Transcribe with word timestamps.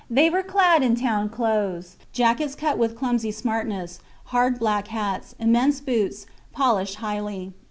They 0.09 0.31
were 0.31 0.41
clad 0.41 0.81
in 0.81 0.95
town 0.95 1.29
clothes; 1.29 1.95
jackets 2.11 2.55
cut 2.55 2.79
with 2.79 2.97
clumsy 2.97 3.29
smartness, 3.31 3.99
hard 4.25 4.57
black 4.57 4.87
hats, 4.87 5.35
immense 5.37 5.79
boots, 5.79 6.25
polished 6.51 6.95
highly. 6.95 7.53